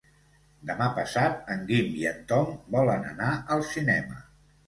Demà 0.69 0.85
passat 0.99 1.51
en 1.55 1.61
Guim 1.67 1.91
i 1.99 2.07
en 2.11 2.23
Tom 2.33 2.49
volen 2.79 3.05
anar 3.13 3.29
al 3.57 3.65
cinema. 3.75 4.19